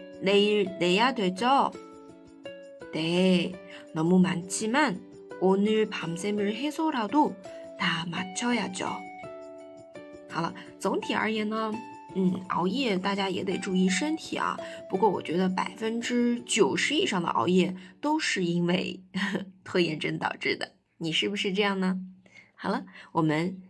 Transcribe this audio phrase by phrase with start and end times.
[0.20, 1.70] 내일 내야 되죠?
[2.92, 3.52] 네,
[3.92, 5.00] 너무 많지만
[5.40, 7.34] 오늘 밤샘을 해서라도
[7.78, 8.88] 다 맞춰야죠.
[10.30, 11.72] 好了，总体而言呢，
[12.14, 14.56] 嗯，熬夜大家也得注意身体啊。
[14.88, 20.72] 不过我觉得百分之九十以上的熬夜都是因为呵 呵拖延症导致的。
[20.98, 21.98] 你是不是这样呢？
[22.54, 23.60] 好了，我们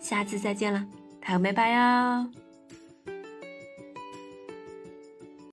[0.00, 0.86] 下次再见了，
[1.22, 2.47] 朋友们拜拜哟。